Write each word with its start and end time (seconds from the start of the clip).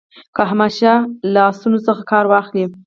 که 0.35 0.41
احمدشاه 0.47 0.99
له 1.33 1.39
آسونو 1.51 1.77
څخه 1.87 2.01
کار 2.11 2.25
واخلي. 2.27 2.65